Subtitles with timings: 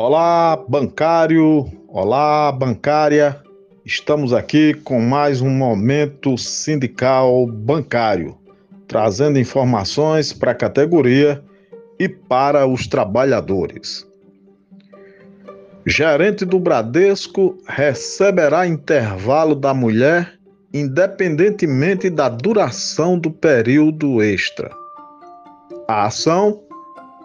[0.00, 3.42] Olá, bancário, olá, bancária.
[3.84, 8.38] Estamos aqui com mais um momento sindical bancário,
[8.86, 11.42] trazendo informações para a categoria
[11.98, 14.06] e para os trabalhadores.
[15.84, 20.38] Gerente do Bradesco receberá intervalo da mulher
[20.72, 24.70] independentemente da duração do período extra.
[25.88, 26.62] A ação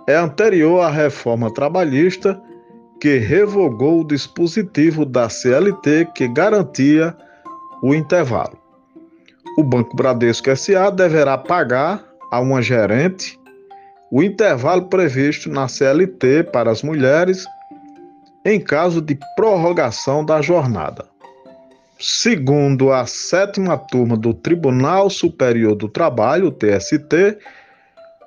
[0.07, 2.41] é anterior à reforma trabalhista
[3.03, 7.13] que revogou o dispositivo da CLT que garantia
[7.81, 8.57] o intervalo.
[9.57, 13.37] O Banco Bradesco SA deverá pagar a uma gerente
[14.09, 17.45] o intervalo previsto na CLT para as mulheres
[18.45, 21.03] em caso de prorrogação da jornada.
[21.99, 27.37] Segundo a sétima turma do Tribunal Superior do Trabalho, TST,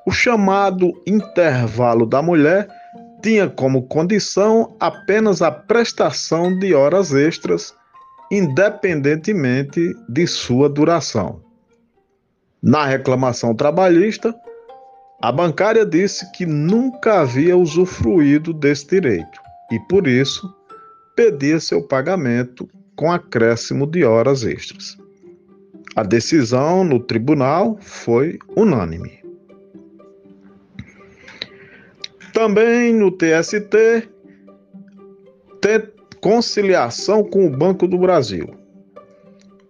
[0.06, 2.69] o chamado intervalo da mulher
[3.27, 7.74] tinha como condição apenas a prestação de horas extras,
[8.30, 11.42] independentemente de sua duração.
[12.62, 14.32] Na reclamação trabalhista,
[15.20, 19.41] a bancária disse que nunca havia usufruído desse direito
[19.72, 20.48] e, por isso,
[21.16, 24.97] pedia seu pagamento com acréscimo de horas extras.
[25.97, 29.25] A decisão no tribunal foi unânime.
[32.37, 34.06] Também no TST,
[35.59, 35.83] tem
[36.20, 38.55] conciliação com o Banco do Brasil.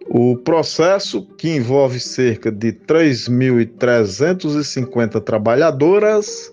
[0.09, 6.51] O processo, que envolve cerca de 3.350 trabalhadoras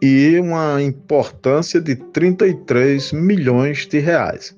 [0.00, 4.56] e uma importância de 33 milhões de reais.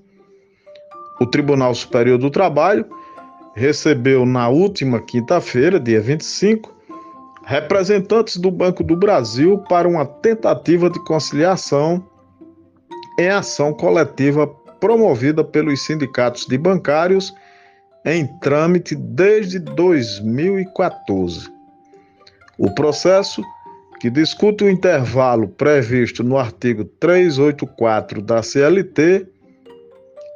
[1.21, 2.87] O Tribunal Superior do Trabalho
[3.57, 6.73] recebeu na última quinta-feira, dia 25,
[7.47, 12.05] representantes do Banco do Brasil para uma tentativa de conciliação
[13.19, 14.47] em ação coletiva
[14.81, 17.33] promovida pelos sindicatos de bancários
[18.05, 21.53] em trâmite desde 2014.
[22.59, 23.43] O processo,
[24.01, 29.27] que discute o intervalo previsto no artigo 384 da CLT,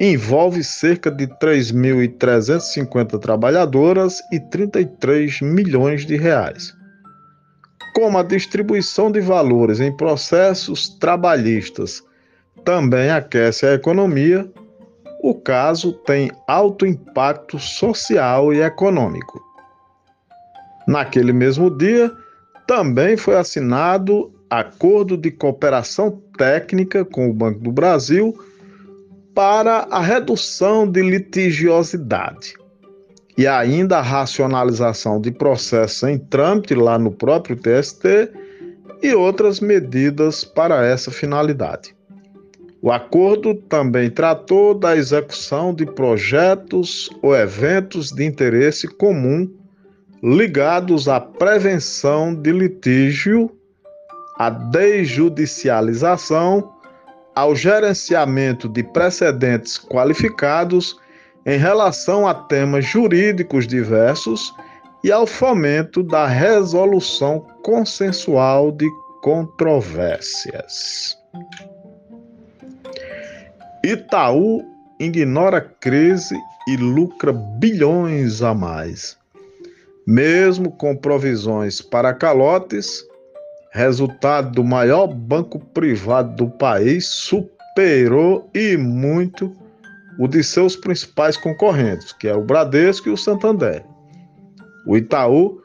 [0.01, 6.78] envolve cerca de 3.350 trabalhadoras e 33 milhões de reais
[7.95, 12.03] como a distribuição de valores em processos trabalhistas
[12.65, 14.47] também aquece a economia,
[15.23, 19.43] o caso tem alto impacto social e econômico.
[20.87, 22.13] Naquele mesmo dia,
[22.67, 28.39] também foi assinado acordo de cooperação técnica com o Banco do Brasil
[29.35, 32.58] para a redução de litigiosidade
[33.39, 38.33] e ainda a racionalização de processos em trâmite lá no próprio TST
[39.01, 41.95] e outras medidas para essa finalidade.
[42.83, 49.49] O acordo também tratou da execução de projetos ou eventos de interesse comum
[50.21, 53.53] ligados à prevenção de litígio,
[54.37, 56.73] à desjudicialização,
[57.37, 60.97] ao gerenciamento de precedentes qualificados
[61.47, 64.53] em relação a temas jurídicos diversos
[65.03, 68.89] e ao fomento da resolução consensual de
[69.23, 71.17] controvérsias.
[73.85, 74.65] Itaú
[74.99, 76.37] ignora crise
[76.69, 79.17] e lucra bilhões a mais.
[80.07, 83.05] Mesmo com provisões para calotes,
[83.73, 89.55] resultado do maior banco privado do país superou e muito
[90.19, 93.85] o de seus principais concorrentes, que é o Bradesco e o Santander.
[94.85, 95.63] O Itaú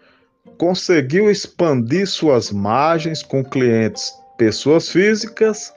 [0.57, 5.73] conseguiu expandir suas margens com clientes pessoas físicas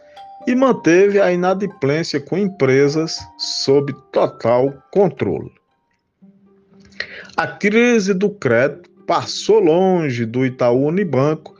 [0.47, 5.51] e manteve a inadimplência com empresas sob total controle.
[7.37, 11.55] A crise do crédito passou longe do Itaú Unibanco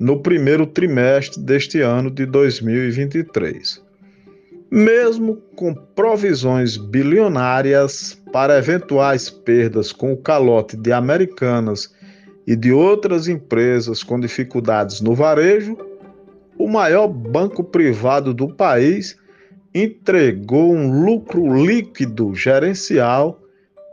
[0.00, 3.85] no primeiro trimestre deste ano de 2023
[4.70, 11.94] mesmo com provisões bilionárias para eventuais perdas com o calote de Americanas
[12.46, 15.76] e de outras empresas com dificuldades no varejo,
[16.58, 19.14] o maior banco privado do país
[19.74, 23.38] entregou um lucro líquido gerencial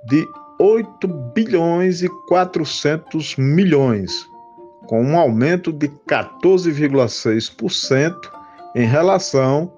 [0.07, 0.25] de
[0.59, 4.25] 8 bilhões e 400 milhões,
[4.87, 8.15] com um aumento de 14,6%
[8.75, 9.71] em relação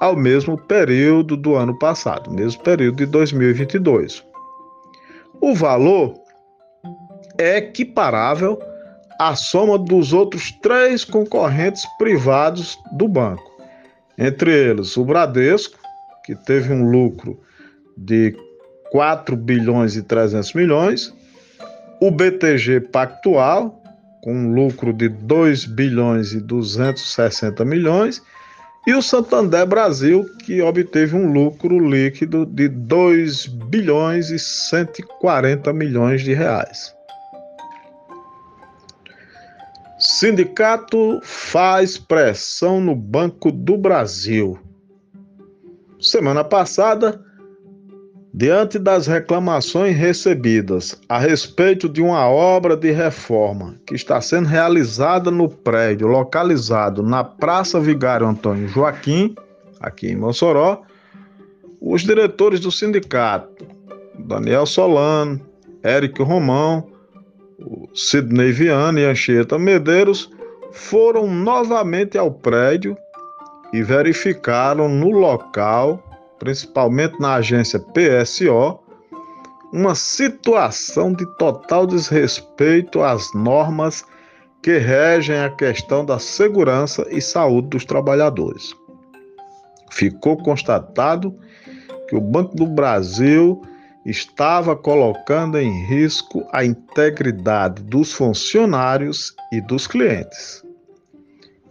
[0.00, 4.24] ao mesmo período do ano passado, mesmo período de 2022.
[5.40, 6.14] O valor
[7.38, 8.58] é equiparável
[9.18, 13.52] à soma dos outros três concorrentes privados do banco,
[14.16, 15.78] Entre eles, o Bradesco,
[16.24, 17.40] que teve um lucro
[17.96, 18.36] de
[18.90, 21.12] 4 bilhões e 300 milhões,
[22.00, 23.82] o BTG Pactual,
[24.22, 28.22] com um lucro de 2 bilhões e 260 milhões,
[28.86, 36.22] e o Santander Brasil, que obteve um lucro líquido de 2 bilhões e 140 milhões
[36.22, 36.94] de reais.
[39.98, 44.58] Sindicato faz pressão no Banco do Brasil.
[45.98, 47.24] Semana passada,
[48.36, 55.30] diante das reclamações recebidas a respeito de uma obra de reforma que está sendo realizada
[55.30, 59.36] no prédio localizado na Praça Vigário Antônio Joaquim,
[59.78, 60.82] aqui em Mossoró,
[61.80, 63.68] os diretores do sindicato,
[64.18, 65.40] Daniel Solano,
[65.80, 66.88] Érico Romão,
[67.94, 70.28] Sidney Viana e Anchieta Medeiros,
[70.72, 72.96] foram novamente ao prédio
[73.72, 76.02] e verificaram no local,
[76.44, 78.78] principalmente na agência PSO,
[79.72, 84.04] uma situação de total desrespeito às normas
[84.62, 88.74] que regem a questão da segurança e saúde dos trabalhadores.
[89.90, 91.34] Ficou constatado
[92.08, 93.62] que o Banco do Brasil
[94.04, 100.62] estava colocando em risco a integridade dos funcionários e dos clientes.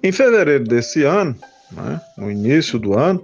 [0.02, 1.36] Em fevereiro desse ano,
[1.72, 3.24] né, no início do ano,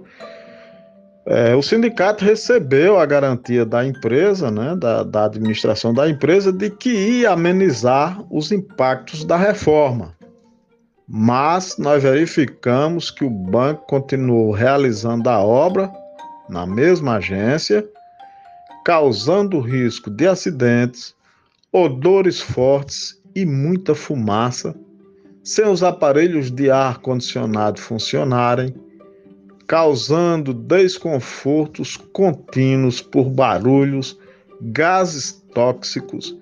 [1.26, 6.70] é, o sindicato recebeu a garantia da empresa, né, da, da administração da empresa, de
[6.70, 10.16] que ia amenizar os impactos da reforma.
[11.06, 15.90] Mas nós verificamos que o banco continuou realizando a obra
[16.48, 17.86] na mesma agência,
[18.84, 21.14] causando risco de acidentes,
[21.72, 24.74] odores fortes e muita fumaça
[25.42, 28.74] sem os aparelhos de ar condicionado funcionarem,
[29.70, 34.18] causando desconfortos contínuos por barulhos,
[34.60, 36.36] gases tóxicos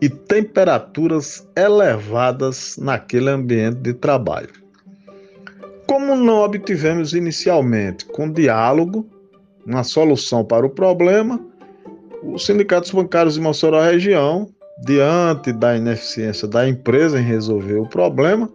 [0.00, 4.50] e temperaturas elevadas naquele ambiente de trabalho.
[5.86, 9.08] Como não obtivemos inicialmente com diálogo
[9.64, 11.40] uma solução para o problema,
[12.20, 14.48] os sindicatos bancários de Mossoró região
[14.84, 18.50] diante da ineficiência da empresa em resolver o problema,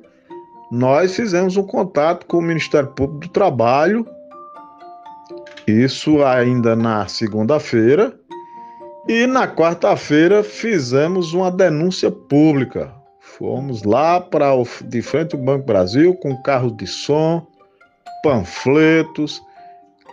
[0.69, 4.05] nós fizemos um contato com o Ministério Público do Trabalho,
[5.67, 8.17] isso ainda na segunda-feira,
[9.07, 12.93] e na quarta-feira fizemos uma denúncia pública.
[13.19, 14.51] Fomos lá para
[14.85, 17.45] de frente ao Banco Brasil com carros de som,
[18.23, 19.41] panfletos,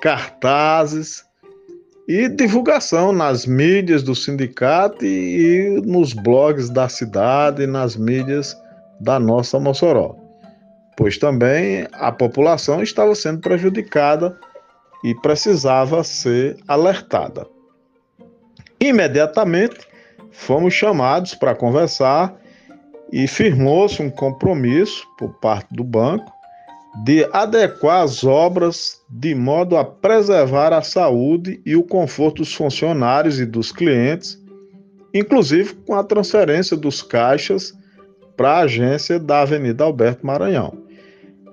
[0.01, 1.25] cartazes
[2.07, 8.55] e divulgação nas mídias do sindicato e, e nos blogs da cidade, nas mídias
[9.01, 10.15] da nossa Mossoró,
[10.97, 14.37] pois também a população estava sendo prejudicada
[15.05, 17.47] e precisava ser alertada.
[18.81, 19.87] Imediatamente
[20.33, 22.35] fomos chamados para conversar
[23.13, 26.33] e firmou-se um compromisso por parte do banco
[27.05, 33.39] de adequar as obras de modo a preservar a saúde e o conforto dos funcionários
[33.39, 34.41] e dos clientes,
[35.13, 37.75] inclusive com a transferência dos caixas
[38.37, 40.79] para a agência da Avenida Alberto Maranhão.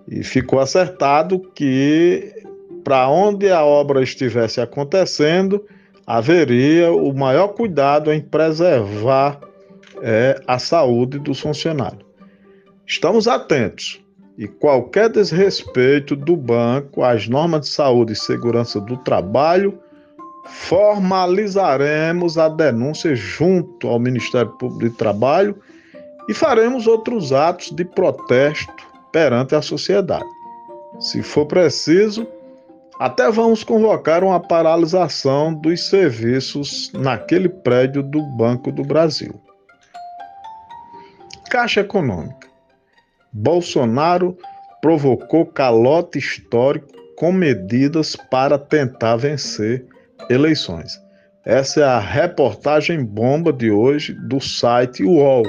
[0.07, 2.33] E ficou acertado que
[2.83, 5.65] para onde a obra estivesse acontecendo,
[6.05, 9.39] haveria o maior cuidado em preservar
[10.01, 12.03] é, a saúde dos funcionários.
[12.85, 14.01] Estamos atentos
[14.37, 19.79] e qualquer desrespeito do banco às normas de saúde e segurança do trabalho,
[20.45, 25.55] formalizaremos a denúncia junto ao Ministério Público de Trabalho
[26.27, 30.25] e faremos outros atos de protesto perante a sociedade.
[30.99, 32.27] Se for preciso,
[32.99, 39.33] até vamos convocar uma paralisação dos serviços naquele prédio do Banco do Brasil.
[41.49, 42.47] Caixa Econômica.
[43.33, 44.37] Bolsonaro
[44.81, 49.85] provocou calote histórico com medidas para tentar vencer
[50.29, 50.99] eleições.
[51.45, 55.43] Essa é a reportagem bomba de hoje do site UOL.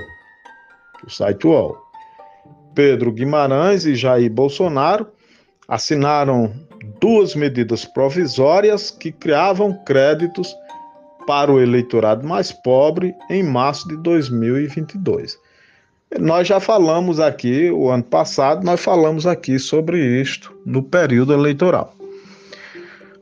[1.03, 1.77] Do site UOL.
[2.75, 5.07] Pedro Guimarães e Jair Bolsonaro
[5.69, 6.53] assinaram
[7.01, 10.55] duas medidas provisórias que criavam créditos
[11.27, 15.39] para o eleitorado mais pobre em março de 2022.
[16.19, 21.95] Nós já falamos aqui, o ano passado, nós falamos aqui sobre isto no período eleitoral.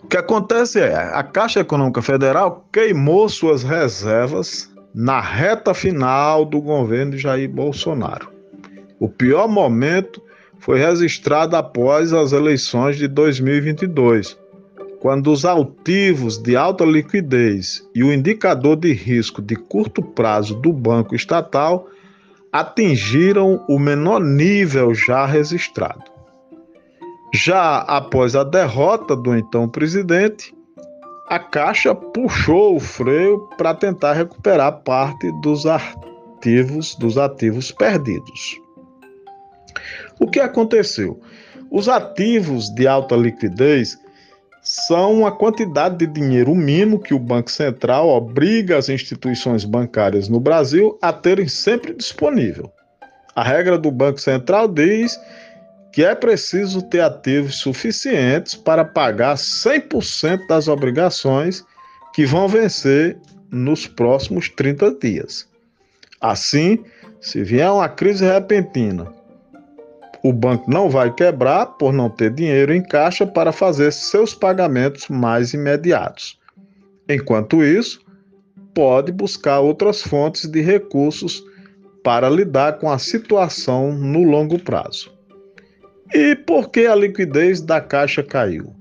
[0.02, 6.60] O que acontece é, a Caixa Econômica Federal queimou suas reservas na reta final do
[6.60, 8.28] governo de Jair Bolsonaro.
[8.98, 10.20] O pior momento
[10.60, 14.38] foi registrada após as eleições de 2022,
[15.00, 20.72] quando os altivos de alta liquidez e o indicador de risco de curto prazo do
[20.72, 21.88] Banco Estatal
[22.52, 26.04] atingiram o menor nível já registrado.
[27.32, 30.54] Já após a derrota do então presidente,
[31.28, 38.60] a Caixa puxou o freio para tentar recuperar parte dos ativos, dos ativos perdidos.
[40.18, 41.20] O que aconteceu?
[41.70, 43.98] Os ativos de alta liquidez
[44.62, 50.38] são a quantidade de dinheiro mínimo que o Banco Central obriga as instituições bancárias no
[50.38, 52.70] Brasil a terem sempre disponível.
[53.34, 55.18] A regra do Banco Central diz
[55.92, 61.64] que é preciso ter ativos suficientes para pagar 100% das obrigações
[62.12, 63.16] que vão vencer
[63.50, 65.48] nos próximos 30 dias.
[66.20, 66.84] Assim,
[67.20, 69.06] se vier uma crise repentina,
[70.22, 75.08] o banco não vai quebrar por não ter dinheiro em caixa para fazer seus pagamentos
[75.08, 76.38] mais imediatos.
[77.08, 78.00] Enquanto isso,
[78.74, 81.42] pode buscar outras fontes de recursos
[82.04, 85.12] para lidar com a situação no longo prazo.
[86.14, 88.74] E por que a liquidez da caixa caiu?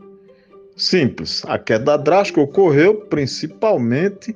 [0.76, 4.36] Simples, a queda drástica ocorreu principalmente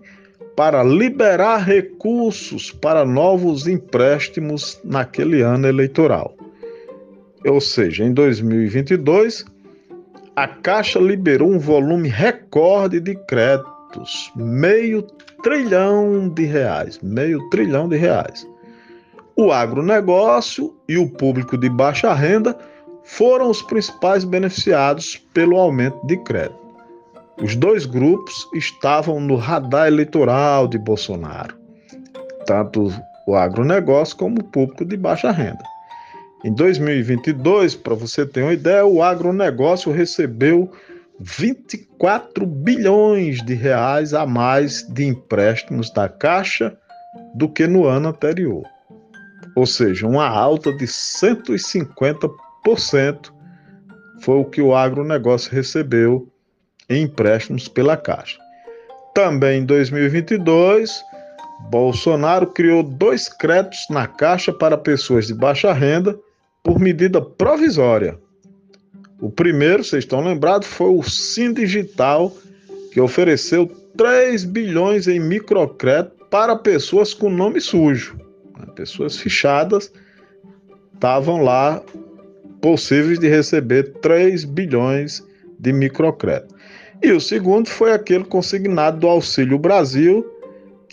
[0.56, 6.36] para liberar recursos para novos empréstimos naquele ano eleitoral.
[7.46, 9.46] Ou seja, em 2022,
[10.36, 15.04] a Caixa liberou um volume recorde de créditos, meio
[15.44, 18.48] trilhão de reais, meio trilhão de reais.
[19.36, 22.58] O agronegócio e o público de baixa renda
[23.04, 26.64] foram os principais beneficiados pelo aumento de crédito.
[27.42, 31.58] Os dois grupos estavam no radar eleitoral de Bolsonaro,
[32.46, 32.94] tanto
[33.28, 35.73] o agronegócio como o público de baixa renda.
[36.44, 40.70] Em 2022, para você ter uma ideia, o agronegócio recebeu
[41.18, 46.78] 24 bilhões de reais a mais de empréstimos da Caixa
[47.34, 48.64] do que no ano anterior.
[49.56, 52.30] Ou seja, uma alta de 150
[54.20, 56.28] foi o que o agronegócio recebeu
[56.90, 58.38] em empréstimos pela Caixa.
[59.14, 61.02] Também em 2022,
[61.70, 66.20] Bolsonaro criou dois créditos na Caixa para pessoas de baixa renda
[66.64, 68.18] por medida provisória.
[69.20, 72.36] O primeiro, vocês estão lembrados, foi o Sim Digital,
[72.92, 73.68] que ofereceu
[73.98, 78.18] 3 bilhões em microcrédito para pessoas com nome sujo.
[78.76, 79.92] Pessoas fichadas
[80.94, 81.82] estavam lá
[82.60, 85.24] possíveis de receber 3 bilhões
[85.60, 86.56] de microcrédito.
[87.04, 90.26] E o segundo foi aquele consignado do Auxílio Brasil,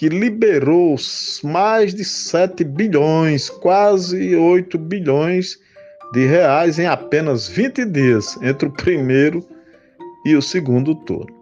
[0.01, 0.97] que liberou
[1.45, 5.59] mais de 7 bilhões, quase 8 bilhões
[6.15, 9.45] de reais em apenas 20 dias, entre o primeiro
[10.25, 11.37] e o segundo turno.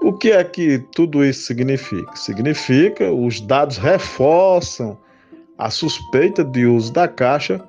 [0.00, 2.14] O que é que tudo isso significa?
[2.14, 4.96] Significa os dados reforçam
[5.58, 7.60] a suspeita de uso da Caixa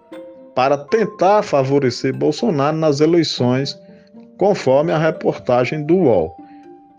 [0.54, 3.76] para tentar favorecer Bolsonaro nas eleições,
[4.38, 6.38] conforme a reportagem do UOL,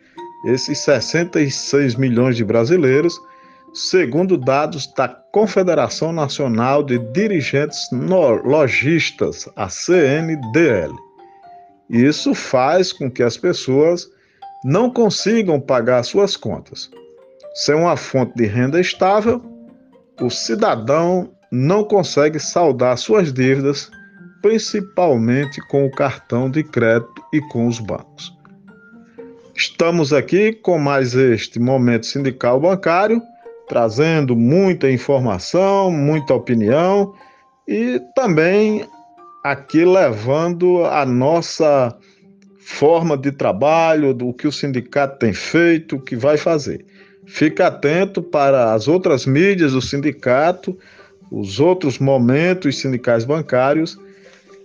[0.45, 3.17] esses 66 milhões de brasileiros
[3.73, 10.93] segundo dados da Confederação Nacional de Dirigentes Logistas, a CNDL.
[11.89, 14.07] Isso faz com que as pessoas
[14.63, 16.89] não consigam pagar suas contas.
[17.53, 19.41] Sem uma fonte de renda estável,
[20.21, 23.91] o cidadão não consegue saldar suas dívidas
[24.43, 28.37] principalmente com o cartão de crédito e com os bancos.
[29.55, 33.21] Estamos aqui com mais este Momento Sindical Bancário,
[33.69, 37.13] trazendo muita informação, muita opinião
[37.65, 38.85] e também
[39.43, 41.95] aqui levando a nossa
[42.73, 46.83] forma de trabalho, do que o sindicato tem feito, o que vai fazer.
[47.25, 50.77] Fique atento para as outras mídias do sindicato,
[51.31, 53.97] os outros momentos sindicais bancários,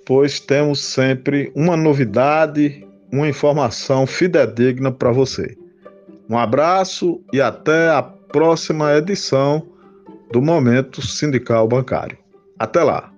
[0.07, 5.57] pois temos sempre uma novidade, uma informação fidedigna para você.
[6.29, 9.67] Um abraço e até a próxima edição
[10.33, 12.19] do Momento Sindical Bancário.
[12.59, 13.18] Até lá!